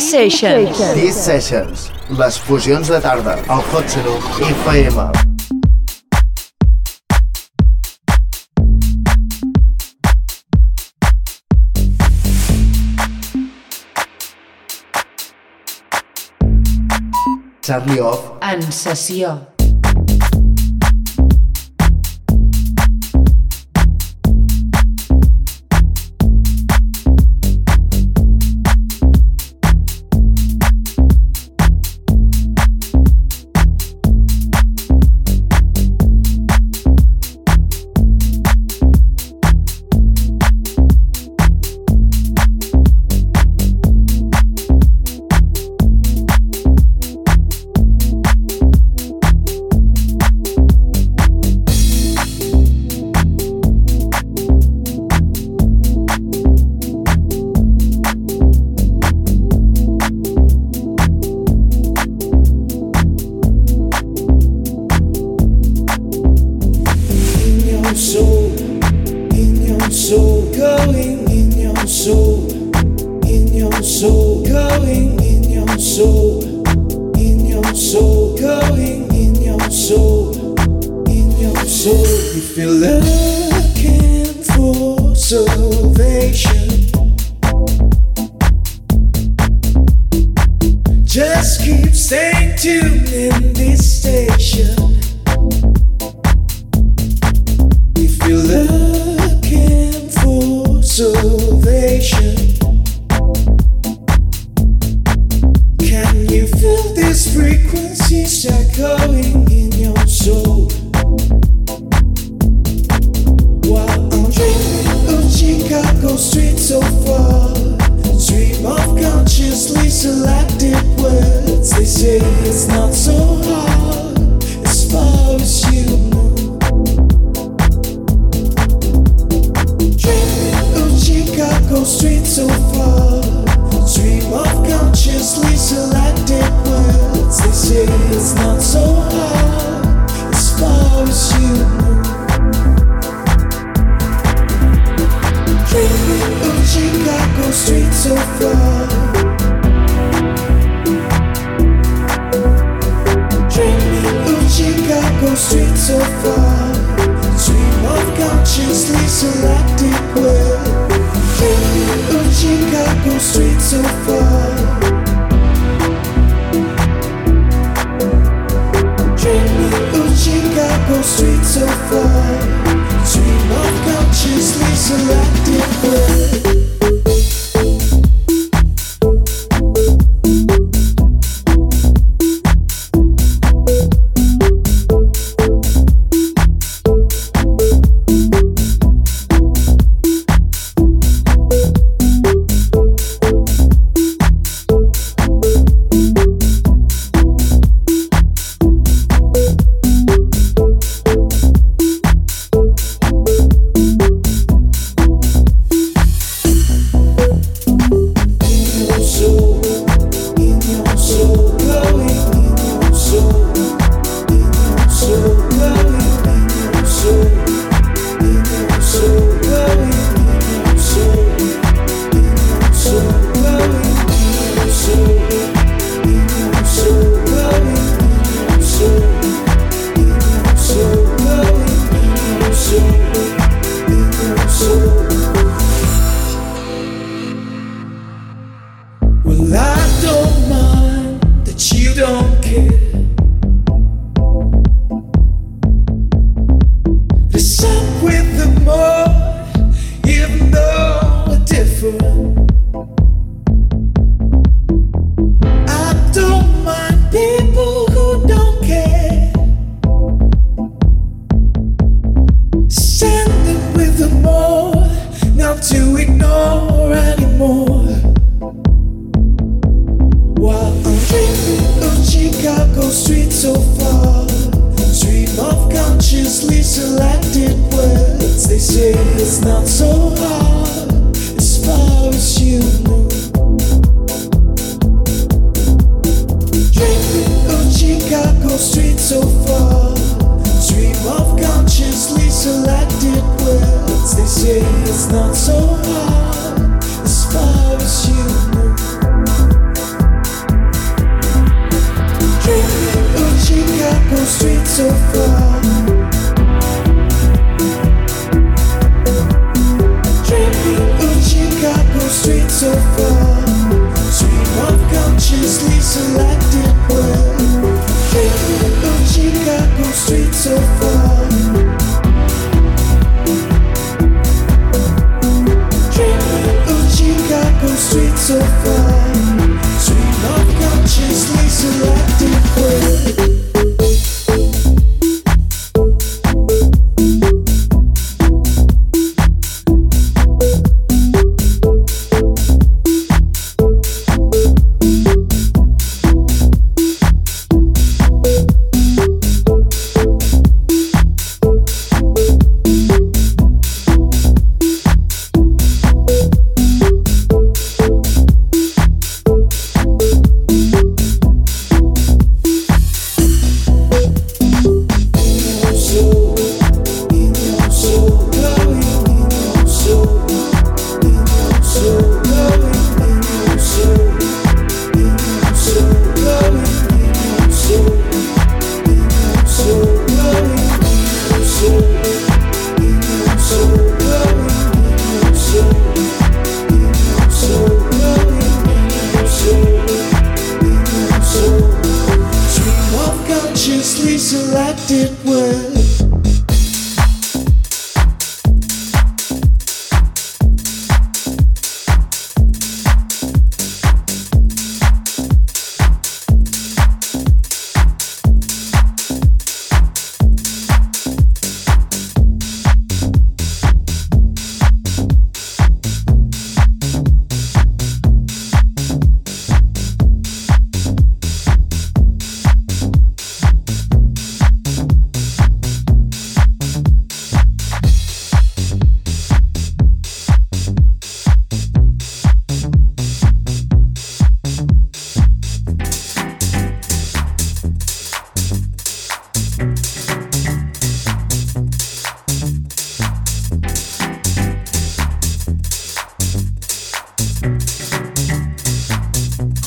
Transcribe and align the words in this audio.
Sessions. 0.00 0.78
These 0.94 1.16
Sessions. 1.16 1.90
Les 2.18 2.38
fusions 2.38 2.88
de 2.88 3.00
tarda 3.00 3.34
al 3.48 3.62
Hot 3.72 3.88
Seno 3.88 4.14
FM. 4.46 5.08
Charlie 17.60 18.00
Off 18.00 18.32
En 18.42 18.62
sessió. 18.70 19.53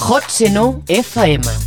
Hot 0.08 0.30
Seno 0.30 0.82
FM. 0.88 1.67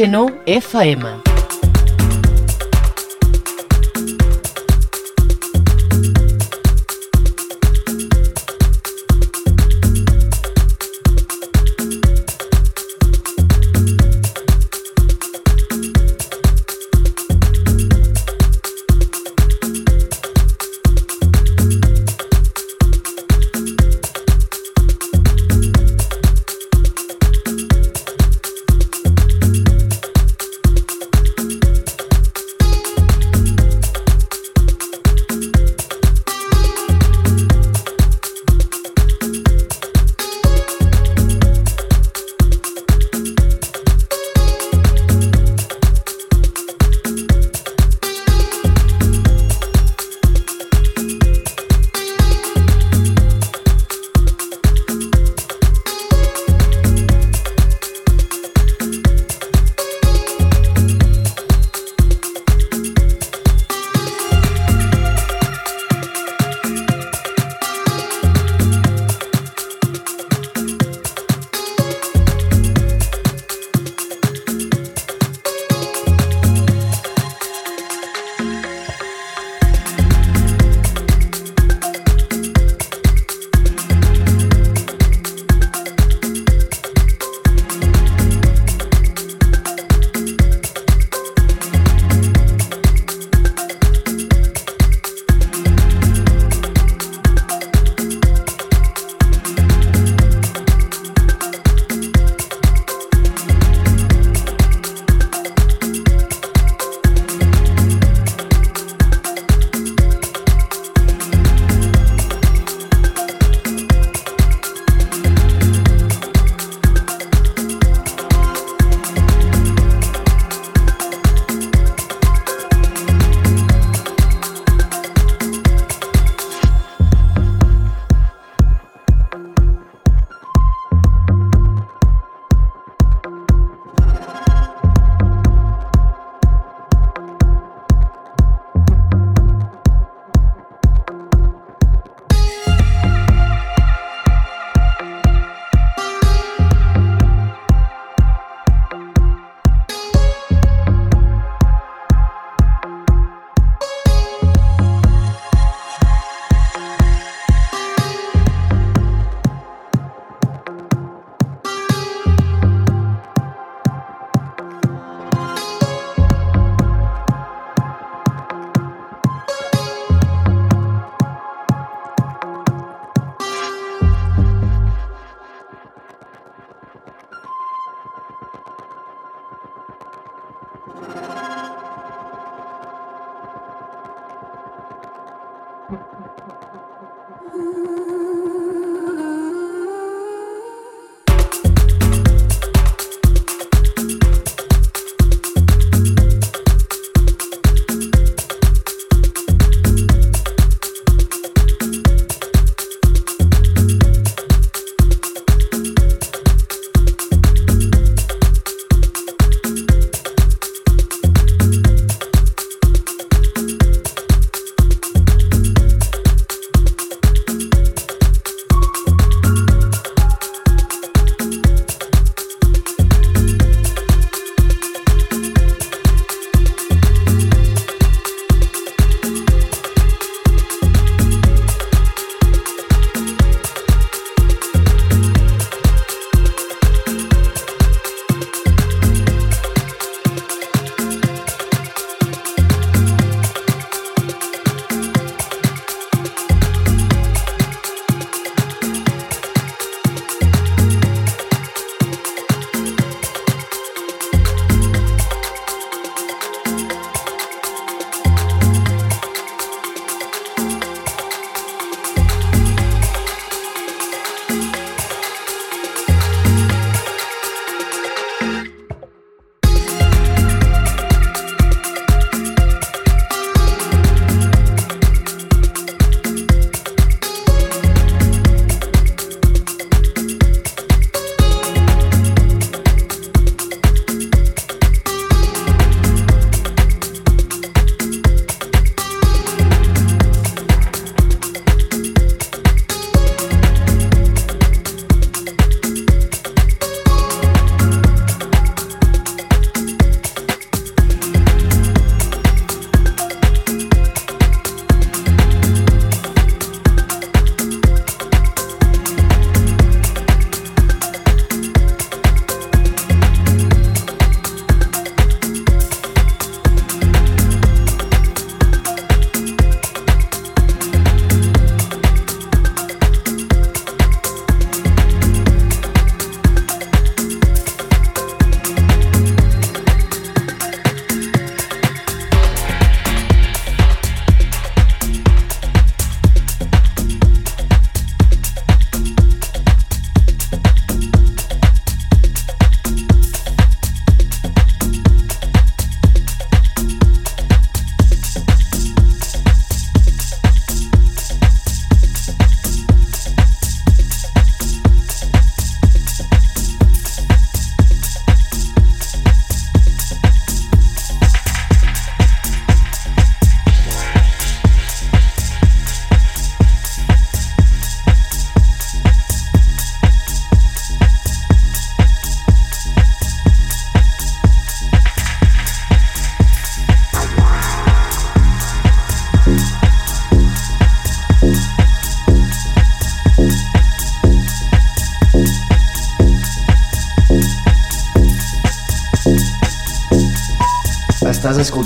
Hot 0.00 0.08
101 0.08 0.46
FM. 0.46 1.29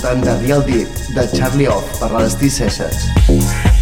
Escoltant 0.05 0.23
The 0.23 0.45
Real 0.45 0.63
Deep 0.63 0.87
de 1.15 1.37
Charlie 1.37 1.67
Off 1.67 1.99
per 1.99 2.11
les 2.19 2.35
T-Sessions. 2.37 3.74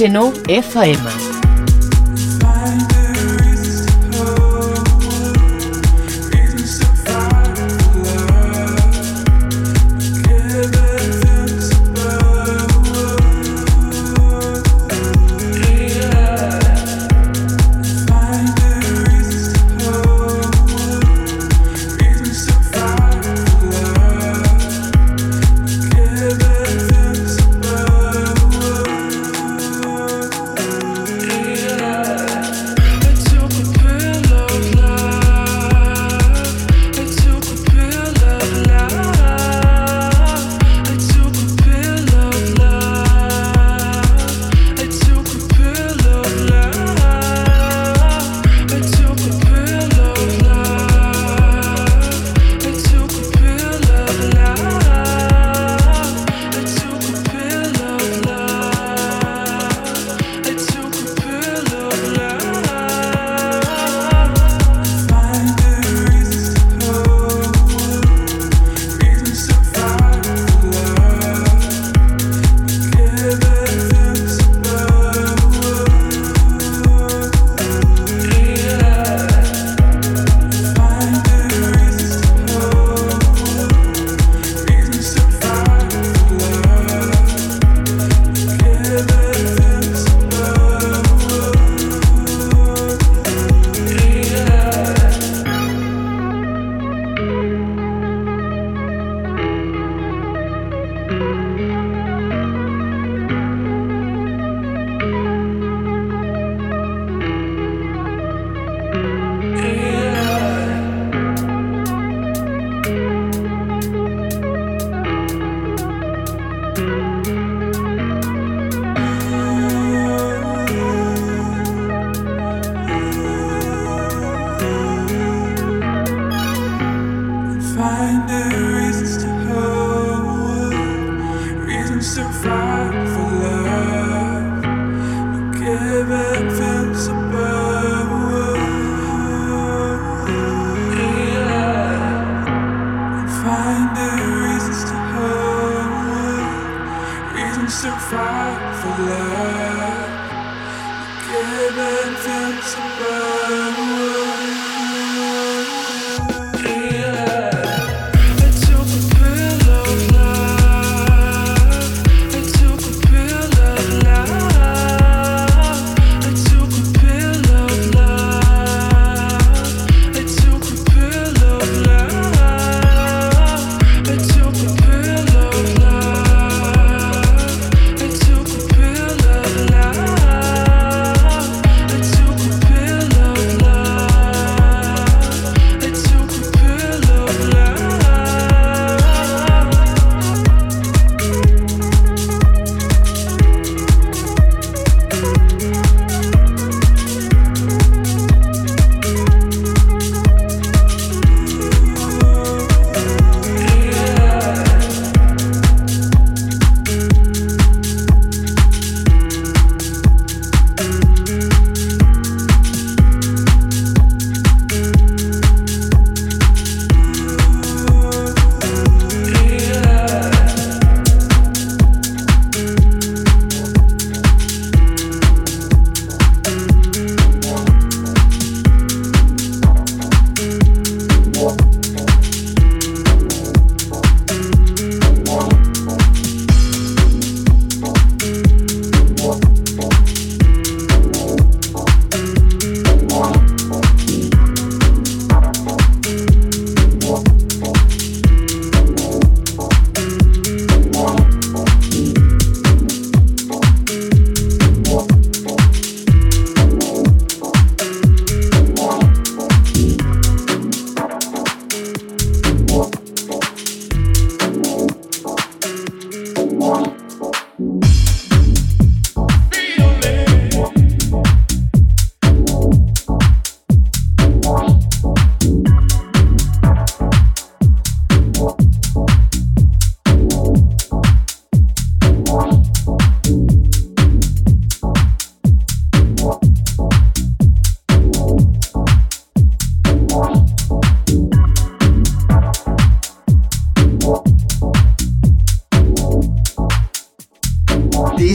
Seno 0.00 0.32
FM. 0.48 1.29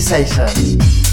Sessions. 0.05 1.04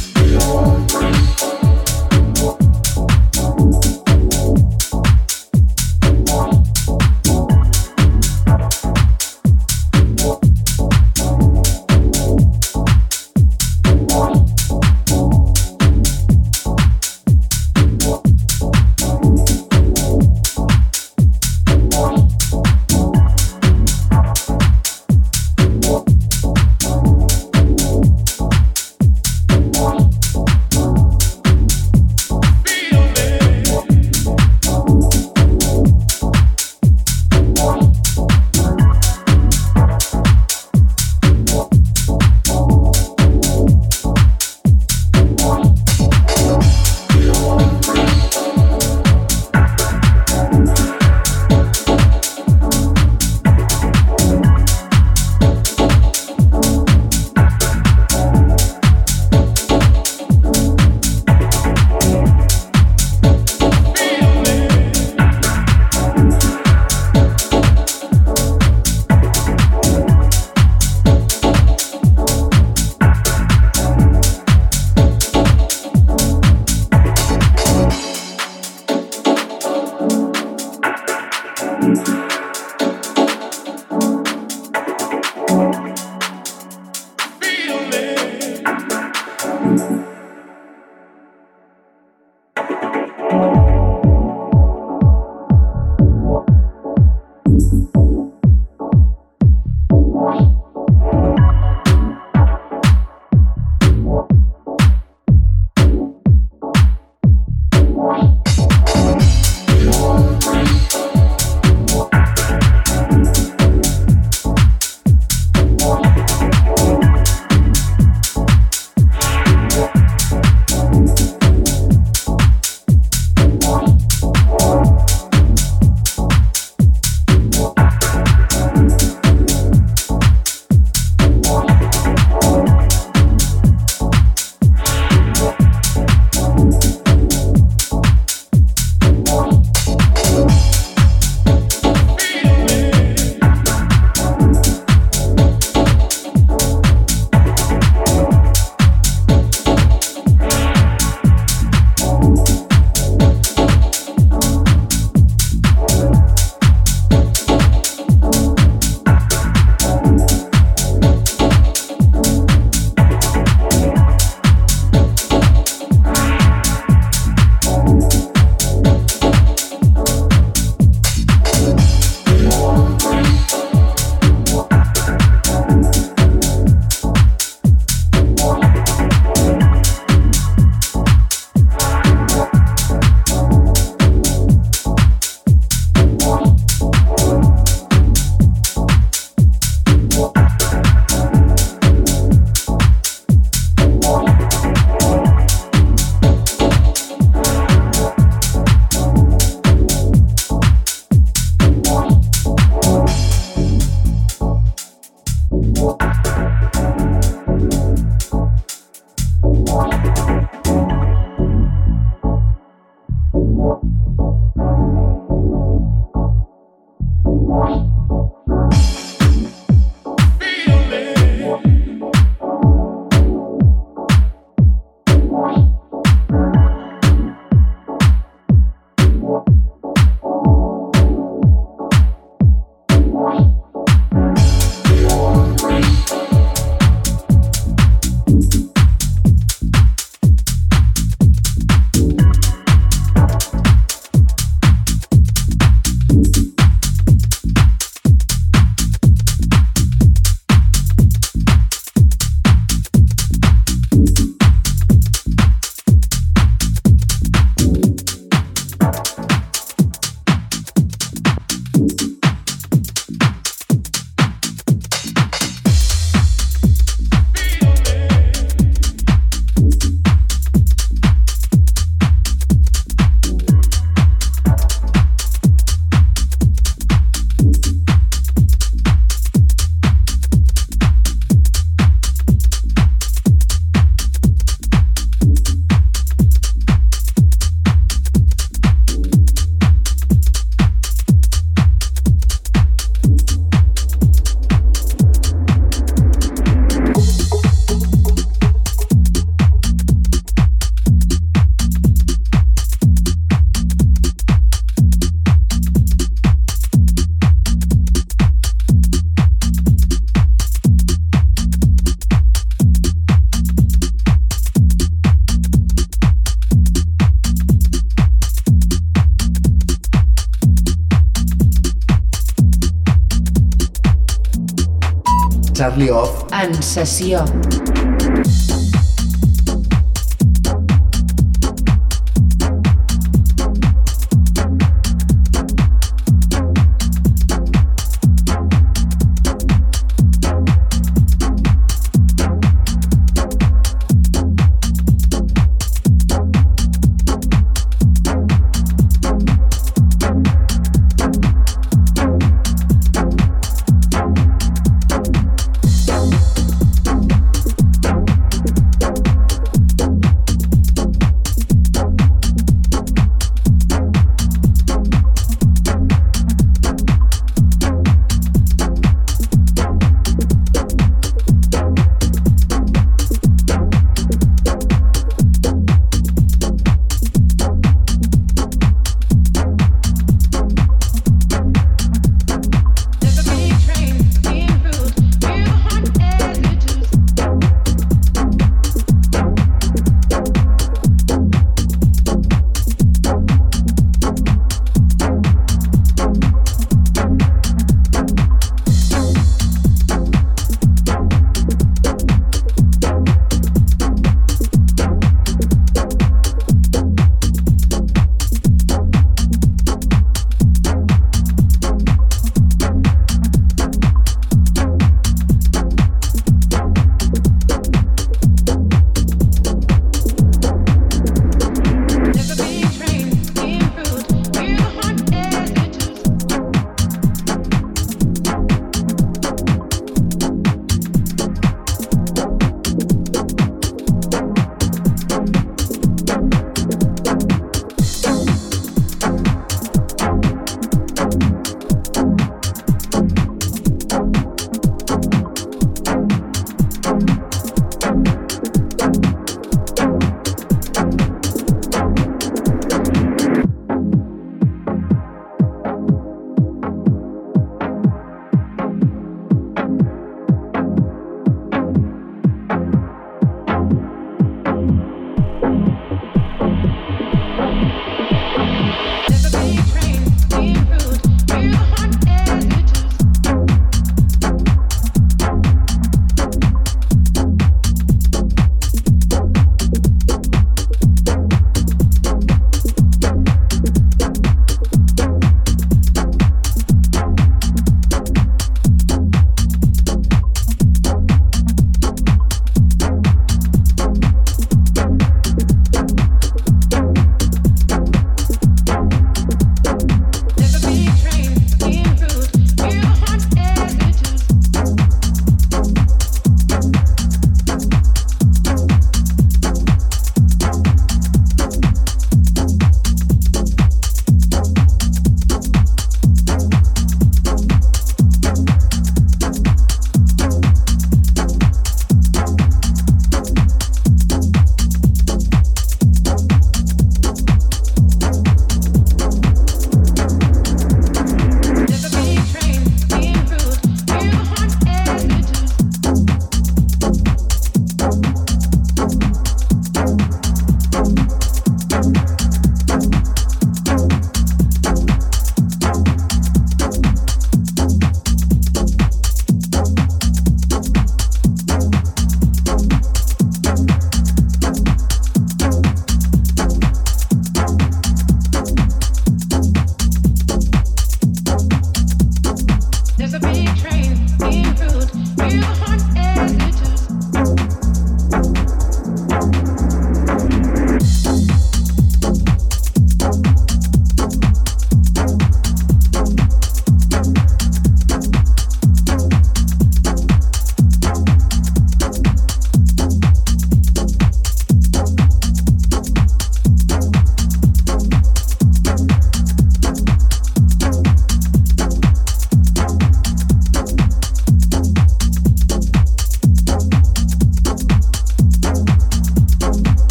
Off. 326.62 327.51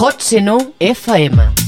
Hot 0.00 0.22
Seno 0.22 0.74
FM. 0.78 1.67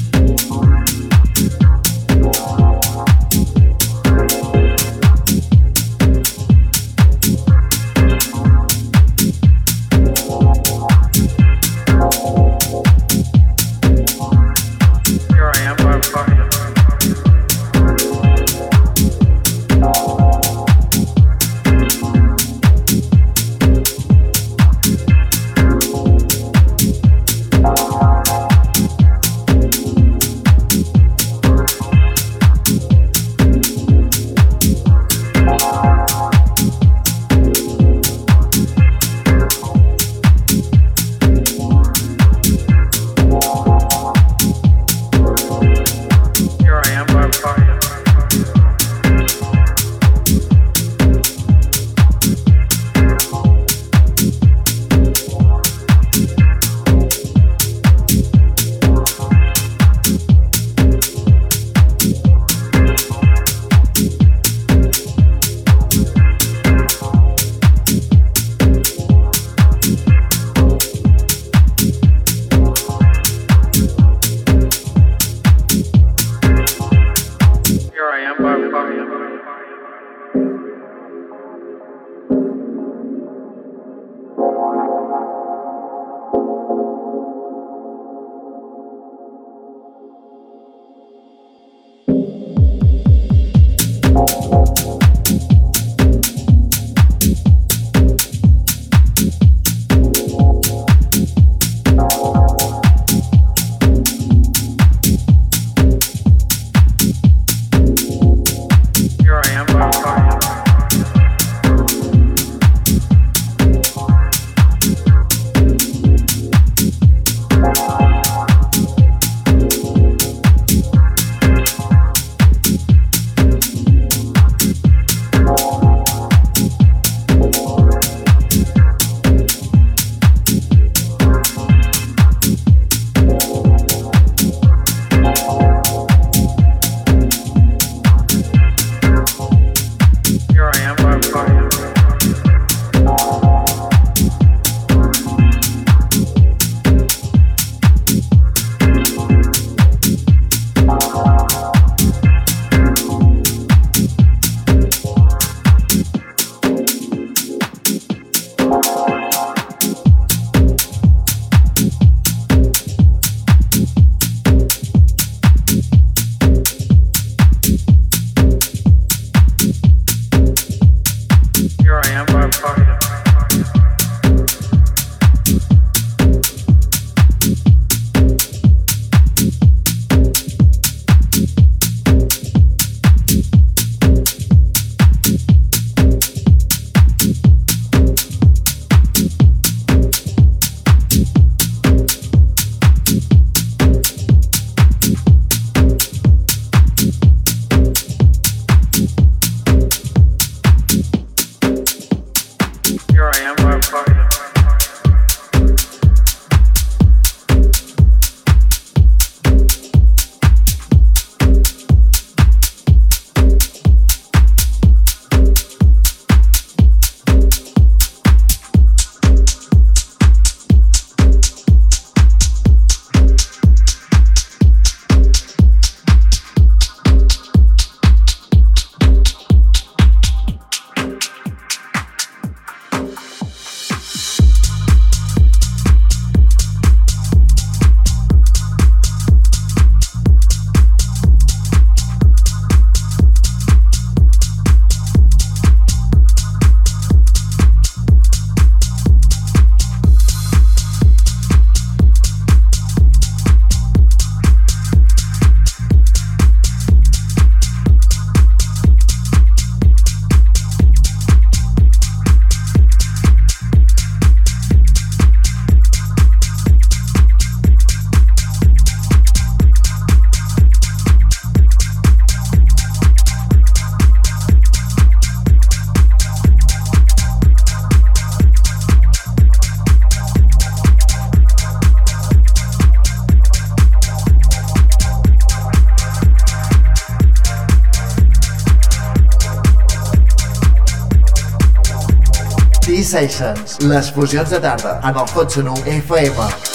Sessions, 293.11 293.79
les 293.91 294.13
fusions 294.15 294.53
de 294.55 294.61
tarda 294.63 295.01
en 295.03 295.17
el 295.17 295.27
Hot 295.35 295.51
FM. 295.85 296.70